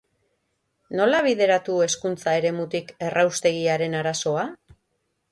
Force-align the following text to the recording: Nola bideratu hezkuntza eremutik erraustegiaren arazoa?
Nola 0.99 1.17
bideratu 1.25 1.75
hezkuntza 1.87 2.33
eremutik 2.39 2.89
erraustegiaren 3.09 3.99
arazoa? 3.99 4.47